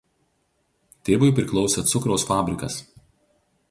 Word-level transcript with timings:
Tėvui 1.09 1.31
priklausė 1.41 1.87
cukraus 1.93 2.29
fabrikas. 2.35 2.85